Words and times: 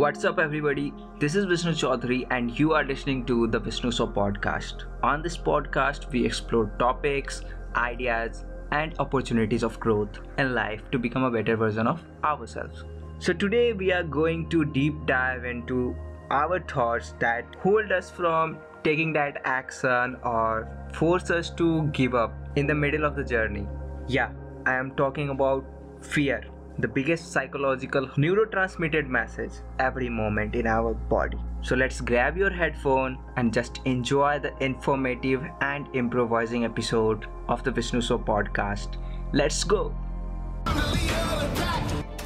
What's 0.00 0.26
up, 0.26 0.38
everybody? 0.38 0.92
This 1.18 1.34
is 1.34 1.46
Vishnu 1.46 1.72
Choudhary, 1.72 2.26
and 2.30 2.58
you 2.58 2.74
are 2.74 2.84
listening 2.84 3.24
to 3.28 3.46
the 3.46 3.58
Vishnu 3.58 3.90
Show 3.90 4.06
podcast. 4.06 4.82
On 5.02 5.22
this 5.22 5.38
podcast, 5.38 6.10
we 6.10 6.22
explore 6.26 6.66
topics, 6.78 7.40
ideas, 7.74 8.44
and 8.72 8.94
opportunities 8.98 9.62
of 9.62 9.80
growth 9.80 10.18
and 10.36 10.54
life 10.54 10.82
to 10.90 10.98
become 10.98 11.24
a 11.24 11.30
better 11.30 11.56
version 11.56 11.86
of 11.86 12.02
ourselves. 12.22 12.84
So, 13.20 13.32
today 13.32 13.72
we 13.72 13.90
are 13.90 14.02
going 14.02 14.50
to 14.50 14.66
deep 14.66 15.06
dive 15.06 15.46
into 15.46 15.96
our 16.30 16.60
thoughts 16.60 17.14
that 17.20 17.46
hold 17.62 17.90
us 17.90 18.10
from 18.10 18.58
taking 18.84 19.14
that 19.14 19.40
action 19.46 20.18
or 20.22 20.68
force 20.92 21.30
us 21.30 21.48
to 21.62 21.84
give 22.00 22.14
up 22.14 22.34
in 22.56 22.66
the 22.66 22.74
middle 22.74 23.06
of 23.06 23.16
the 23.16 23.24
journey. 23.24 23.66
Yeah, 24.06 24.32
I 24.66 24.74
am 24.74 24.90
talking 24.90 25.30
about 25.30 25.64
fear 26.02 26.44
the 26.78 26.88
biggest 26.88 27.32
psychological 27.32 28.06
neurotransmitted 28.18 29.08
message 29.08 29.52
every 29.78 30.10
moment 30.10 30.54
in 30.54 30.66
our 30.66 30.92
body. 30.92 31.38
So 31.62 31.74
let's 31.74 32.02
grab 32.02 32.36
your 32.36 32.50
headphone 32.50 33.18
and 33.36 33.52
just 33.52 33.80
enjoy 33.86 34.40
the 34.40 34.52
informative 34.62 35.42
and 35.62 35.86
improvising 35.94 36.66
episode 36.66 37.26
of 37.48 37.64
the 37.64 37.70
Vishnu 37.70 38.02
Show 38.02 38.18
podcast. 38.18 38.98
Let's 39.32 39.64
go. 39.64 39.94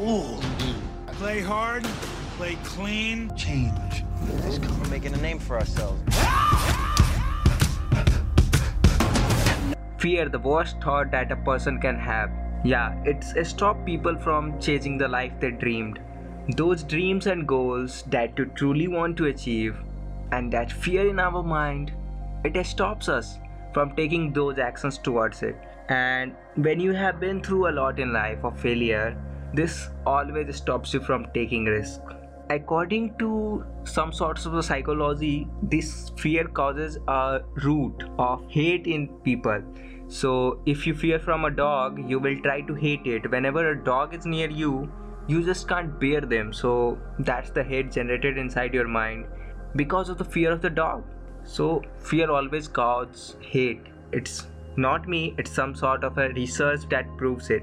Ooh. 0.00 0.40
Play 1.18 1.40
hard, 1.40 1.84
play 2.36 2.58
clean, 2.64 3.34
change. 3.36 4.04
Just 4.42 4.60
come 4.60 4.74
from 4.76 4.90
making 4.90 5.14
a 5.14 5.18
name 5.18 5.38
for 5.38 5.56
ourselves. 5.56 6.02
Fear, 9.98 10.30
the 10.30 10.40
worst 10.40 10.80
thought 10.80 11.12
that 11.12 11.30
a 11.30 11.36
person 11.36 11.80
can 11.80 11.96
have 11.96 12.28
yeah, 12.64 12.94
it's 13.04 13.34
stop 13.48 13.84
people 13.84 14.16
from 14.16 14.58
chasing 14.60 14.96
the 14.98 15.08
life 15.08 15.32
they 15.40 15.50
dreamed. 15.50 16.00
Those 16.56 16.82
dreams 16.84 17.26
and 17.26 17.46
goals 17.46 18.02
that 18.08 18.38
you 18.38 18.46
truly 18.46 18.88
want 18.88 19.16
to 19.18 19.26
achieve, 19.26 19.76
and 20.30 20.52
that 20.52 20.70
fear 20.70 21.08
in 21.08 21.18
our 21.18 21.42
mind, 21.42 21.92
it 22.44 22.64
stops 22.66 23.08
us 23.08 23.38
from 23.74 23.94
taking 23.96 24.32
those 24.32 24.58
actions 24.58 24.98
towards 24.98 25.42
it. 25.42 25.56
And 25.88 26.34
when 26.56 26.80
you 26.80 26.92
have 26.92 27.20
been 27.20 27.42
through 27.42 27.68
a 27.68 27.72
lot 27.72 27.98
in 27.98 28.12
life 28.12 28.44
of 28.44 28.58
failure, 28.58 29.16
this 29.54 29.88
always 30.06 30.56
stops 30.56 30.94
you 30.94 31.00
from 31.00 31.26
taking 31.34 31.64
risk. 31.64 32.00
According 32.50 33.16
to 33.18 33.64
some 33.84 34.12
sorts 34.12 34.46
of 34.46 34.64
psychology, 34.64 35.48
this 35.62 36.10
fear 36.18 36.44
causes 36.44 36.98
a 37.08 37.40
root 37.62 38.04
of 38.18 38.44
hate 38.48 38.86
in 38.86 39.08
people 39.20 39.62
so, 40.12 40.60
if 40.66 40.86
you 40.86 40.94
fear 40.94 41.18
from 41.18 41.46
a 41.46 41.50
dog, 41.50 41.98
you 42.06 42.18
will 42.18 42.36
try 42.42 42.60
to 42.60 42.74
hate 42.74 43.06
it. 43.06 43.30
Whenever 43.30 43.70
a 43.70 43.82
dog 43.82 44.14
is 44.14 44.26
near 44.26 44.50
you, 44.50 44.92
you 45.26 45.42
just 45.42 45.66
can't 45.66 45.98
bear 45.98 46.20
them. 46.20 46.52
So, 46.52 46.98
that's 47.18 47.48
the 47.50 47.64
hate 47.64 47.90
generated 47.90 48.36
inside 48.36 48.74
your 48.74 48.86
mind 48.86 49.24
because 49.74 50.10
of 50.10 50.18
the 50.18 50.24
fear 50.24 50.52
of 50.52 50.60
the 50.60 50.68
dog. 50.68 51.02
So, 51.44 51.80
fear 51.98 52.30
always 52.30 52.68
causes 52.68 53.36
hate. 53.40 53.86
It's 54.12 54.48
not 54.76 55.08
me, 55.08 55.34
it's 55.38 55.50
some 55.50 55.74
sort 55.74 56.04
of 56.04 56.18
a 56.18 56.28
research 56.34 56.86
that 56.90 57.16
proves 57.16 57.48
it. 57.48 57.62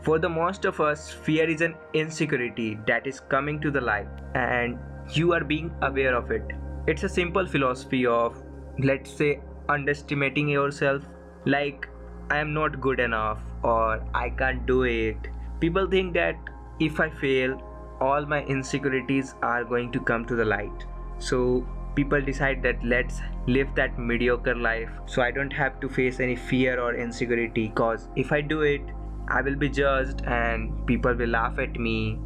For 0.00 0.18
the 0.18 0.30
most 0.30 0.64
of 0.64 0.80
us, 0.80 1.12
fear 1.12 1.46
is 1.46 1.60
an 1.60 1.74
insecurity 1.92 2.78
that 2.86 3.06
is 3.06 3.20
coming 3.20 3.60
to 3.60 3.70
the 3.70 3.82
light, 3.82 4.08
and 4.34 4.78
you 5.12 5.34
are 5.34 5.44
being 5.44 5.74
aware 5.82 6.14
of 6.14 6.30
it. 6.30 6.54
It's 6.86 7.02
a 7.02 7.08
simple 7.08 7.46
philosophy 7.46 8.06
of, 8.06 8.42
let's 8.78 9.10
say, 9.10 9.40
underestimating 9.68 10.48
yourself 10.48 11.02
like 11.44 11.88
I 12.30 12.38
am 12.38 12.54
not 12.54 12.80
good 12.80 13.00
enough 13.00 13.40
or 13.62 14.02
I 14.14 14.30
can't 14.30 14.66
do 14.66 14.82
it. 14.84 15.16
People 15.60 15.86
think 15.88 16.14
that 16.14 16.36
if 16.80 17.00
I 17.00 17.10
fail, 17.10 17.60
all 18.00 18.26
my 18.26 18.42
insecurities 18.44 19.34
are 19.42 19.64
going 19.64 19.92
to 19.92 20.00
come 20.00 20.24
to 20.26 20.34
the 20.34 20.44
light. 20.44 20.84
So 21.18 21.66
people 21.94 22.20
decide 22.20 22.62
that 22.62 22.84
let's 22.84 23.20
live 23.46 23.68
that 23.76 23.98
mediocre 23.98 24.54
life 24.54 24.90
so 25.06 25.22
I 25.22 25.30
don't 25.30 25.52
have 25.52 25.78
to 25.80 25.88
face 25.88 26.18
any 26.18 26.34
fear 26.34 26.80
or 26.80 26.94
insecurity 26.94 27.68
because 27.68 28.08
if 28.16 28.32
I 28.32 28.40
do 28.40 28.62
it, 28.62 28.82
I 29.28 29.42
will 29.42 29.54
be 29.54 29.68
judged 29.68 30.22
and 30.26 30.86
people 30.86 31.14
will 31.14 31.28
laugh 31.28 31.58
at 31.58 31.78
me. 31.78 32.18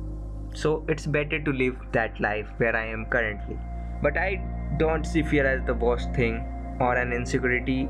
So 0.54 0.84
it's 0.88 1.06
better 1.06 1.40
to 1.40 1.52
live 1.52 1.76
that 1.92 2.18
life 2.20 2.48
where 2.56 2.74
I 2.74 2.86
am 2.86 3.06
currently. 3.06 3.58
But 4.02 4.16
I 4.16 4.42
don't 4.78 5.04
see 5.04 5.22
fear 5.22 5.46
as 5.46 5.64
the 5.66 5.74
worst 5.74 6.12
thing 6.14 6.44
or 6.80 6.94
an 6.94 7.12
insecurity 7.12 7.88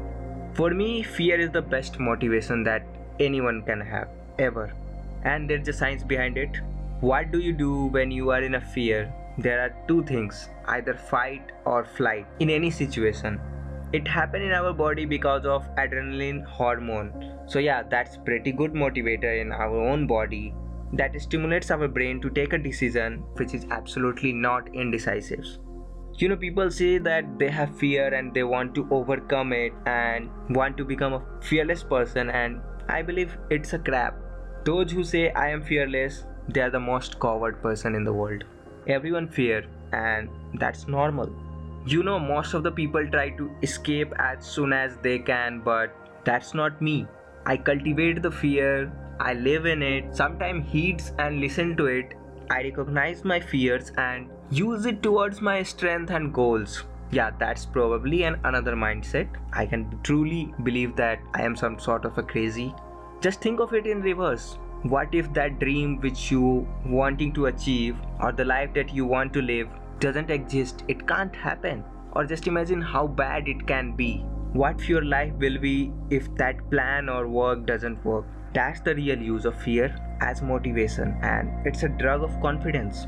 for 0.59 0.71
me, 0.71 1.05
fear 1.05 1.39
is 1.39 1.51
the 1.53 1.63
best 1.63 2.01
motivation 2.01 2.65
that 2.65 2.85
anyone 3.21 3.63
can 3.63 3.81
have, 3.81 4.09
ever. 4.41 4.73
And 5.23 5.49
there's 5.49 5.69
a 5.69 5.73
science 5.73 6.03
behind 6.03 6.37
it. 6.37 6.57
What 6.99 7.31
do 7.31 7.39
you 7.39 7.53
do 7.53 7.85
when 7.97 8.11
you 8.11 8.31
are 8.31 8.43
in 8.43 8.57
a 8.57 8.61
fear? 8.61 9.15
There 9.39 9.61
are 9.61 9.73
two 9.87 10.03
things 10.03 10.49
either 10.67 10.95
fight 10.95 11.53
or 11.65 11.85
flight 11.85 12.27
in 12.41 12.51
any 12.51 12.73
situation. 12.73 13.41
It 13.93 14.09
happens 14.09 14.47
in 14.47 14.51
our 14.51 14.73
body 14.73 15.05
because 15.05 15.47
of 15.47 15.63
adrenaline 15.77 16.45
hormone. 16.45 17.39
So, 17.47 17.61
yeah, 17.61 17.85
that's 17.85 18.17
pretty 18.17 18.51
good 18.51 18.73
motivator 18.73 19.41
in 19.41 19.53
our 19.53 19.81
own 19.81 20.09
body 20.09 20.57
that 20.93 21.21
stimulates 21.21 21.71
our 21.71 21.87
brain 21.87 22.21
to 22.23 22.31
take 22.31 22.53
a 22.53 22.59
decision 22.59 23.23
which 23.35 23.55
is 23.55 23.65
absolutely 23.71 24.33
not 24.33 24.75
indecisive 24.75 25.47
you 26.19 26.29
know 26.29 26.37
people 26.37 26.71
say 26.71 26.99
that 26.99 27.39
they 27.39 27.49
have 27.49 27.77
fear 27.79 28.13
and 28.15 28.35
they 28.35 28.43
want 28.43 28.75
to 28.75 28.87
overcome 28.91 29.53
it 29.53 29.73
and 29.87 30.31
want 30.51 30.77
to 30.77 30.85
become 30.85 31.13
a 31.13 31.23
fearless 31.41 31.83
person 31.83 32.31
and 32.31 32.61
i 32.89 33.03
believe 33.03 33.37
it's 33.51 33.73
a 33.73 33.79
crap 33.79 34.17
those 34.65 34.91
who 34.91 35.05
say 35.05 35.31
i 35.33 35.49
am 35.49 35.63
fearless 35.63 36.25
they 36.49 36.63
are 36.63 36.71
the 36.71 36.81
most 36.81 37.21
coward 37.21 37.61
person 37.63 37.95
in 37.95 38.05
the 38.05 38.13
world. 38.13 38.45
Everyone 38.87 39.29
fear 39.29 39.67
and 39.93 40.31
that's 40.55 40.89
normal. 40.89 41.31
You 41.87 42.03
know 42.03 42.19
most 42.19 42.55
of 42.55 42.63
the 42.63 42.73
people 42.73 43.07
try 43.07 43.31
to 43.31 43.51
escape 43.63 44.15
as 44.19 44.47
soon 44.47 44.73
as 44.73 44.97
they 45.03 45.19
can 45.19 45.61
but 45.61 45.95
that's 46.25 46.55
not 46.55 46.81
me. 46.81 47.07
I 47.45 47.57
cultivate 47.57 48.23
the 48.23 48.31
fear 48.31 48.93
i 49.21 49.35
live 49.35 49.67
in 49.67 49.83
it 49.83 50.15
sometimes 50.15 50.71
heeds 50.71 51.13
and 51.19 51.41
listen 51.41 51.77
to 51.77 51.87
it. 51.87 52.15
I 52.51 52.63
recognize 52.63 53.25
my 53.25 53.41
fears 53.41 53.93
and 53.99 54.31
use 54.51 54.87
it 54.87 55.03
towards 55.03 55.43
my 55.43 55.63
strength 55.63 56.11
and 56.11 56.33
goals. 56.33 56.85
Yeah 57.11 57.31
that's 57.39 57.67
probably 57.67 58.23
an 58.23 58.41
another 58.45 58.75
mindset. 58.75 59.29
I 59.53 59.67
can 59.67 59.99
truly 60.03 60.55
believe 60.63 60.97
that 60.97 61.21
i 61.35 61.43
am 61.43 61.55
some 61.57 61.79
sort 61.79 62.07
of 62.07 62.17
a 62.17 62.23
crazy. 62.23 62.75
Just 63.21 63.43
think 63.43 63.61
of 63.61 63.75
it 63.75 63.87
in 63.87 64.01
reverse. 64.01 64.59
What 64.85 65.15
if 65.15 65.33
that 65.35 65.59
dream 65.59 66.01
which 66.01 66.31
you 66.31 66.67
wanting 66.87 67.33
to 67.35 67.47
achieve 67.47 67.97
or 68.21 68.33
the 68.33 68.45
life 68.45 68.73
that 68.75 68.95
you 68.95 69.05
want 69.05 69.33
to 69.35 69.43
live 69.43 69.69
doesn't 69.99 70.31
exist? 70.31 70.85
It 70.89 71.07
can't 71.07 71.35
happen. 71.35 71.85
Or 72.13 72.25
just 72.25 72.47
imagine 72.47 72.81
how 72.81 73.07
bad 73.07 73.49
it 73.49 73.67
can 73.67 73.93
be. 73.97 74.25
What 74.53 74.89
your 74.89 75.05
life 75.05 75.33
will 75.35 75.59
be 75.59 75.93
if 76.09 76.35
that 76.37 76.71
plan 76.71 77.09
or 77.09 77.29
work 77.29 77.67
doesn't 77.67 78.03
work? 78.05 78.25
That's 78.55 78.81
the 78.81 78.95
real 78.95 79.19
use 79.19 79.45
of 79.45 79.61
fear 79.61 79.95
as 80.21 80.41
motivation 80.41 81.17
and 81.23 81.67
it's 81.67 81.83
a 81.83 81.89
drug 81.89 82.23
of 82.23 82.41
confidence 82.41 83.07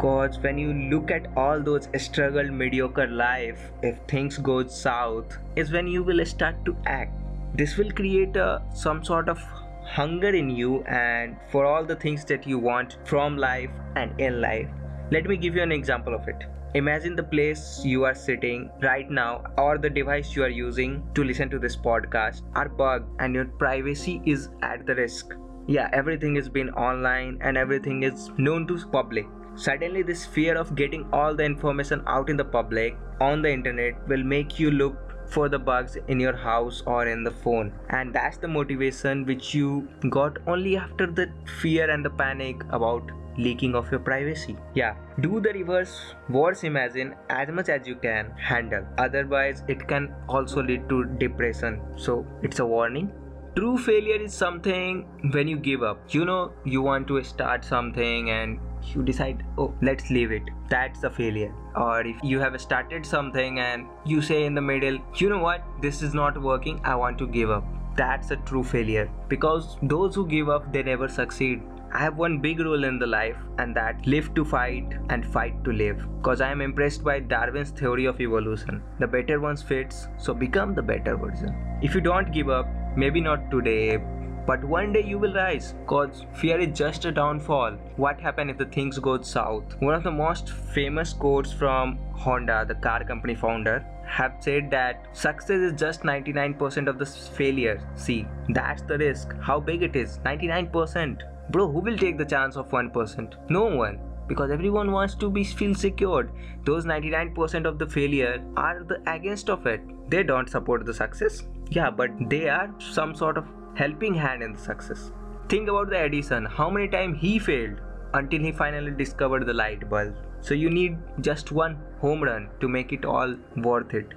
because 0.00 0.38
when 0.38 0.56
you 0.56 0.72
look 0.90 1.10
at 1.10 1.26
all 1.36 1.60
those 1.60 1.86
struggle 1.98 2.50
mediocre 2.50 3.06
life 3.06 3.64
if 3.82 3.98
things 4.08 4.38
go 4.38 4.66
south 4.66 5.36
is 5.56 5.72
when 5.72 5.86
you 5.86 6.02
will 6.02 6.24
start 6.24 6.64
to 6.64 6.74
act. 6.86 7.12
This 7.54 7.76
will 7.76 7.90
create 7.90 8.34
a, 8.34 8.62
some 8.72 9.04
sort 9.04 9.28
of 9.28 9.38
hunger 9.84 10.30
in 10.30 10.48
you 10.48 10.82
and 10.84 11.36
for 11.50 11.66
all 11.66 11.84
the 11.84 11.96
things 11.96 12.24
that 12.26 12.46
you 12.46 12.58
want 12.58 12.96
from 13.04 13.36
life 13.36 13.68
and 13.94 14.18
in 14.18 14.40
life. 14.40 14.70
Let 15.10 15.26
me 15.26 15.36
give 15.36 15.54
you 15.54 15.62
an 15.62 15.72
example 15.72 16.14
of 16.14 16.26
it. 16.28 16.44
Imagine 16.72 17.14
the 17.14 17.22
place 17.22 17.82
you 17.84 18.04
are 18.04 18.14
sitting 18.14 18.70
right 18.80 19.10
now 19.10 19.42
or 19.58 19.76
the 19.76 19.90
device 19.90 20.34
you 20.34 20.44
are 20.44 20.56
using 20.60 21.02
to 21.14 21.24
listen 21.24 21.50
to 21.50 21.58
this 21.58 21.76
podcast 21.76 22.40
are 22.54 22.70
bugged 22.70 23.20
and 23.20 23.34
your 23.34 23.44
privacy 23.44 24.22
is 24.24 24.48
at 24.62 24.86
the 24.86 24.94
risk. 24.94 25.34
Yeah 25.66 25.90
everything 25.92 26.36
is 26.36 26.48
been 26.48 26.70
online 26.70 27.36
and 27.42 27.58
everything 27.58 28.02
is 28.02 28.30
known 28.38 28.66
to 28.68 28.78
public 28.86 29.26
Suddenly, 29.56 30.02
this 30.02 30.24
fear 30.24 30.56
of 30.56 30.74
getting 30.74 31.06
all 31.12 31.34
the 31.34 31.44
information 31.44 32.02
out 32.06 32.30
in 32.30 32.36
the 32.36 32.44
public 32.44 32.96
on 33.20 33.42
the 33.42 33.52
internet 33.52 34.08
will 34.08 34.24
make 34.24 34.58
you 34.58 34.70
look 34.70 34.96
for 35.26 35.48
the 35.48 35.58
bugs 35.58 35.96
in 36.08 36.18
your 36.18 36.36
house 36.36 36.82
or 36.86 37.06
in 37.06 37.22
the 37.22 37.30
phone. 37.30 37.72
And 37.90 38.12
that's 38.12 38.36
the 38.38 38.48
motivation 38.48 39.24
which 39.26 39.54
you 39.54 39.88
got 40.08 40.38
only 40.46 40.76
after 40.76 41.06
the 41.06 41.30
fear 41.60 41.90
and 41.90 42.04
the 42.04 42.10
panic 42.10 42.62
about 42.70 43.10
leaking 43.38 43.74
of 43.74 43.90
your 43.90 44.00
privacy. 44.00 44.56
Yeah 44.74 44.96
do 45.20 45.40
the 45.40 45.52
reverse 45.52 46.14
worse 46.28 46.62
imagine 46.64 47.14
as 47.28 47.48
much 47.48 47.68
as 47.68 47.86
you 47.86 47.94
can 47.94 48.30
handle. 48.36 48.86
Otherwise 48.98 49.62
it 49.68 49.86
can 49.86 50.14
also 50.28 50.62
lead 50.62 50.88
to 50.88 51.04
depression. 51.04 51.80
So 51.96 52.26
it's 52.42 52.58
a 52.58 52.66
warning 52.66 53.12
true 53.56 53.76
failure 53.76 54.20
is 54.22 54.32
something 54.32 55.06
when 55.32 55.48
you 55.48 55.56
give 55.56 55.82
up. 55.82 55.98
You 56.08 56.24
know 56.24 56.52
you 56.64 56.82
want 56.82 57.08
to 57.08 57.22
start 57.24 57.64
something 57.64 58.30
and 58.30 58.58
you 58.94 59.02
decide 59.02 59.44
oh 59.58 59.74
let's 59.82 60.10
leave 60.10 60.32
it. 60.32 60.42
That's 60.68 61.02
a 61.04 61.10
failure. 61.10 61.52
Or 61.74 62.00
if 62.06 62.16
you 62.22 62.38
have 62.38 62.60
started 62.60 63.04
something 63.04 63.58
and 63.58 63.86
you 64.04 64.22
say 64.22 64.44
in 64.44 64.54
the 64.54 64.60
middle 64.60 64.98
you 65.16 65.28
know 65.28 65.38
what? 65.38 65.64
This 65.80 66.02
is 66.02 66.14
not 66.14 66.40
working. 66.40 66.80
I 66.84 66.94
want 66.94 67.18
to 67.18 67.26
give 67.26 67.50
up. 67.50 67.64
That's 67.96 68.30
a 68.30 68.36
true 68.36 68.62
failure. 68.62 69.10
Because 69.28 69.76
those 69.82 70.14
who 70.14 70.26
give 70.26 70.48
up 70.48 70.72
they 70.72 70.82
never 70.82 71.08
succeed. 71.08 71.62
I 71.92 71.98
have 71.98 72.16
one 72.16 72.38
big 72.38 72.60
rule 72.60 72.84
in 72.84 73.00
the 73.00 73.06
life, 73.06 73.36
and 73.58 73.74
that 73.74 74.06
live 74.06 74.32
to 74.34 74.44
fight 74.44 74.92
and 75.08 75.26
fight 75.26 75.64
to 75.64 75.72
live. 75.72 76.06
Cause 76.22 76.40
I 76.40 76.52
am 76.52 76.60
impressed 76.60 77.02
by 77.02 77.18
Darwin's 77.18 77.70
theory 77.70 78.04
of 78.04 78.20
evolution. 78.20 78.80
The 79.00 79.08
better 79.08 79.40
ones 79.40 79.60
fits, 79.60 80.06
so 80.16 80.32
become 80.32 80.72
the 80.72 80.82
better 80.82 81.16
version. 81.16 81.52
If 81.82 81.96
you 81.96 82.00
don't 82.00 82.30
give 82.32 82.48
up, 82.48 82.68
maybe 82.96 83.20
not 83.20 83.50
today, 83.50 84.00
but 84.46 84.64
one 84.64 84.92
day 84.92 85.02
you 85.02 85.18
will 85.18 85.34
rise. 85.34 85.74
Cause 85.86 86.24
fear 86.34 86.58
is 86.58 86.76
just 86.76 87.04
a 87.04 87.12
downfall. 87.12 87.72
What 87.96 88.20
happens 88.20 88.50
if 88.50 88.58
the 88.58 88.64
things 88.64 88.98
go 88.98 89.20
south? 89.20 89.80
One 89.80 89.94
of 89.94 90.02
the 90.02 90.10
most 90.10 90.50
famous 90.50 91.12
quotes 91.12 91.52
from 91.52 91.98
honda 92.14 92.64
the 92.66 92.74
car 92.74 93.04
company 93.04 93.34
founder 93.34 93.84
have 94.06 94.34
said 94.40 94.70
that 94.70 95.06
success 95.12 95.60
is 95.60 95.80
just 95.80 96.02
99% 96.02 96.88
of 96.88 96.98
the 96.98 97.06
failure. 97.06 97.80
See 97.94 98.26
that's 98.48 98.82
the 98.82 98.98
risk. 98.98 99.34
How 99.40 99.60
big 99.60 99.82
it 99.82 99.94
is? 99.94 100.18
99% 100.24 101.22
bro 101.50 101.70
who 101.70 101.80
will 101.80 101.98
take 101.98 102.18
the 102.18 102.24
chance 102.24 102.56
of 102.56 102.70
1% 102.70 103.50
no 103.50 103.64
one. 103.66 104.00
Because 104.26 104.50
everyone 104.50 104.92
wants 104.92 105.14
to 105.16 105.28
be 105.28 105.42
feel 105.44 105.74
secured. 105.74 106.30
Those 106.64 106.84
99% 106.84 107.66
of 107.66 107.78
the 107.78 107.86
failure 107.86 108.42
are 108.56 108.84
the 108.84 109.00
against 109.06 109.50
of 109.50 109.66
it. 109.66 109.80
They 110.08 110.22
don't 110.22 110.48
support 110.48 110.86
the 110.86 110.94
success 110.94 111.42
yeah 111.70 111.90
but 111.90 112.10
they 112.28 112.48
are 112.48 112.68
some 112.78 113.14
sort 113.14 113.38
of 113.38 113.44
helping 113.74 114.14
hand 114.14 114.42
in 114.42 114.52
the 114.52 114.58
success. 114.58 115.12
Think 115.48 115.68
about 115.68 115.90
the 115.90 115.98
Edison, 115.98 116.44
how 116.44 116.70
many 116.70 116.88
times 116.88 117.18
he 117.20 117.38
failed 117.38 117.80
until 118.14 118.40
he 118.40 118.52
finally 118.52 118.90
discovered 118.90 119.46
the 119.46 119.54
light 119.54 119.88
bulb. 119.88 120.14
So 120.40 120.54
you 120.54 120.70
need 120.70 120.98
just 121.20 121.52
one 121.52 121.78
home 122.00 122.22
run 122.22 122.48
to 122.60 122.68
make 122.68 122.92
it 122.92 123.04
all 123.04 123.34
worth 123.56 123.94
it. 123.94 124.14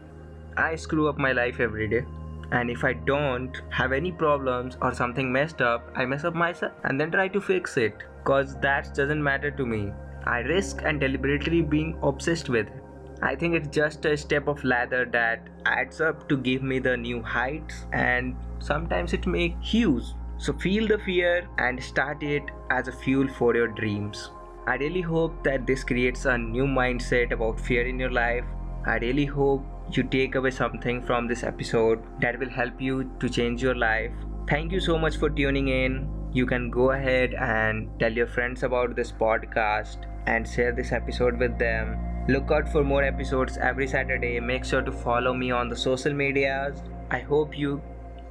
I 0.58 0.76
screw 0.76 1.08
up 1.10 1.18
my 1.18 1.32
life 1.32 1.60
every 1.60 1.88
day. 1.88 2.06
And 2.52 2.70
if 2.70 2.84
I 2.84 2.94
don't 2.94 3.62
have 3.70 3.92
any 3.92 4.12
problems 4.12 4.78
or 4.82 4.94
something 4.94 5.32
messed 5.32 5.62
up, 5.62 5.90
I 5.96 6.06
mess 6.06 6.24
up 6.24 6.36
myself 6.36 6.74
and 6.84 7.00
then 7.00 7.12
try 7.12 7.28
to 7.30 7.42
fix 7.42 7.78
it. 7.78 7.96
Cause 8.24 8.56
that 8.62 8.94
doesn't 8.94 9.24
matter 9.24 9.52
to 9.52 9.66
me. 9.66 9.92
I 10.26 10.40
risk 10.40 10.82
and 10.84 11.00
deliberately 11.00 11.62
being 11.62 11.98
obsessed 12.04 12.50
with 12.50 12.68
it. 12.68 12.83
I 13.24 13.36
think 13.36 13.56
it's 13.56 13.70
just 13.70 14.04
a 14.04 14.18
step 14.18 14.50
of 14.50 14.62
ladder 14.66 15.06
that 15.14 15.48
adds 15.66 16.02
up 16.02 16.28
to 16.28 16.36
give 16.36 16.62
me 16.62 16.80
the 16.80 16.98
new 16.98 17.22
heights 17.22 17.86
and 17.94 18.36
sometimes 18.60 19.14
it 19.14 19.26
makes 19.26 19.56
hues. 19.66 20.14
So 20.38 20.52
feel 20.52 20.86
the 20.90 20.98
fear 20.98 21.48
and 21.58 21.82
start 21.82 22.22
it 22.22 22.44
as 22.70 22.90
a 22.90 22.92
fuel 22.92 23.30
for 23.30 23.56
your 23.56 23.70
dreams. 23.70 24.30
I 24.68 24.76
really 24.76 25.00
hope 25.00 25.42
that 25.46 25.66
this 25.66 25.86
creates 25.86 26.26
a 26.26 26.38
new 26.38 26.66
mindset 26.66 27.32
about 27.32 27.62
fear 27.62 27.88
in 27.88 27.98
your 27.98 28.12
life. 28.12 28.44
I 28.86 28.98
really 28.98 29.26
hope 29.26 29.64
you 29.90 30.04
take 30.04 30.36
away 30.36 30.52
something 30.52 31.02
from 31.02 31.26
this 31.26 31.44
episode 31.44 32.04
that 32.20 32.38
will 32.38 32.50
help 32.50 32.82
you 32.82 33.10
to 33.22 33.30
change 33.30 33.64
your 33.64 33.76
life. 33.76 34.12
Thank 34.50 34.74
you 34.74 34.82
so 34.82 34.98
much 34.98 35.16
for 35.16 35.30
tuning 35.30 35.70
in. 35.70 36.10
You 36.34 36.46
can 36.46 36.70
go 36.70 36.92
ahead 36.92 37.36
and 37.36 37.90
tell 38.02 38.12
your 38.12 38.28
friends 38.28 38.64
about 38.64 38.98
this 38.98 39.14
podcast 39.14 40.10
and 40.28 40.46
share 40.46 40.74
this 40.74 40.92
episode 40.92 41.40
with 41.40 41.58
them 41.58 42.13
Look 42.30 42.52
out 42.52 42.70
for 42.70 42.86
more 42.86 43.04
episodes 43.04 43.58
every 43.58 43.86
Saturday. 43.86 44.40
Make 44.40 44.64
sure 44.64 44.82
to 44.82 44.94
follow 44.94 45.34
me 45.34 45.52
on 45.52 45.68
the 45.68 45.76
social 45.76 46.14
medias. 46.14 46.82
I 47.12 47.20
hope 47.20 47.58
you 47.58 47.82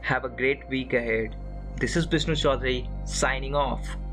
have 0.00 0.24
a 0.24 0.30
great 0.30 0.66
week 0.70 0.94
ahead. 0.94 1.36
This 1.76 1.94
is 1.94 2.06
Vishnu 2.06 2.34
Choudhary 2.34 2.88
signing 3.06 3.54
off. 3.54 3.96